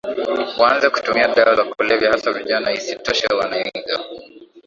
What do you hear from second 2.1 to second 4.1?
hasa vijana Isitoshe wanaiga